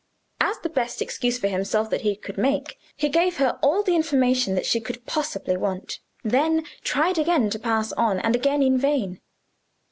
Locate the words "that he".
1.91-2.15